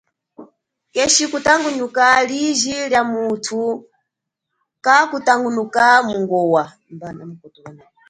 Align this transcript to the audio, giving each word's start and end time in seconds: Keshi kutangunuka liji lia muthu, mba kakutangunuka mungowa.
Keshi 0.93 1.23
kutangunuka 1.31 2.05
liji 2.29 2.75
lia 2.91 3.01
muthu, 3.11 3.63
mba 3.79 3.81
kakutangunuka 4.85 5.85
mungowa. 6.07 6.63